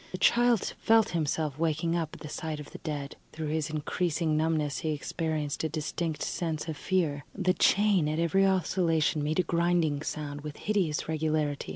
The 0.11 0.17
child 0.17 0.73
felt 0.81 1.09
himself 1.09 1.59
waking 1.59 1.95
up 1.95 2.09
at 2.15 2.21
the 2.21 2.27
sight 2.27 2.59
of 2.59 2.71
the 2.71 2.79
dead; 2.79 3.17
through 3.33 3.49
his 3.49 3.69
increasing 3.69 4.35
numbness 4.35 4.79
he 4.79 4.93
experienced 4.93 5.63
a 5.63 5.69
distinct 5.69 6.23
sense 6.23 6.67
of 6.67 6.75
fear. 6.75 7.23
The 7.35 7.53
chain 7.53 8.09
at 8.09 8.17
every 8.17 8.43
oscillation 8.47 9.23
made 9.23 9.37
a 9.37 9.43
grinding 9.43 10.01
sound, 10.01 10.41
with 10.41 10.57
hideous 10.57 11.07
regularity. 11.07 11.69